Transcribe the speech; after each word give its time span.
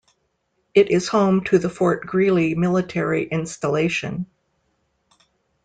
It 0.73 0.89
is 0.89 1.09
home 1.09 1.43
to 1.43 1.59
the 1.59 1.69
Fort 1.69 2.07
Greely 2.07 2.55
military 2.55 3.25
installation. 3.27 4.25